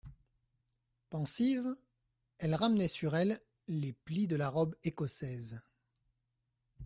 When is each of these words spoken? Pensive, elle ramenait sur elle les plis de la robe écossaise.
Pensive, 1.11 1.75
elle 2.39 2.55
ramenait 2.55 2.87
sur 2.87 3.15
elle 3.15 3.39
les 3.67 3.93
plis 3.93 4.27
de 4.27 4.35
la 4.35 4.49
robe 4.49 4.75
écossaise. 4.83 5.61